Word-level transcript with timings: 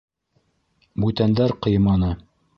Бүтәндәр 1.05 1.55
ҡыйманы. 1.67 2.13